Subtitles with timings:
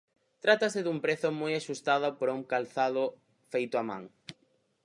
[0.43, 3.03] Trátase dun prezo moi axustado para un calzado
[3.51, 4.03] feito á man.